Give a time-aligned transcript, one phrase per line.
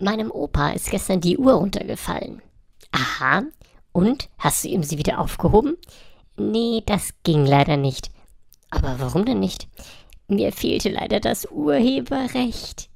[0.00, 2.42] Meinem Opa ist gestern die Uhr runtergefallen.
[2.90, 3.44] Aha.
[3.92, 4.28] Und?
[4.38, 5.76] Hast du ihm sie wieder aufgehoben?
[6.36, 8.10] Nee, das ging leider nicht.
[8.70, 9.68] Aber warum denn nicht?
[10.28, 12.89] Mir fehlte leider das Urheberrecht.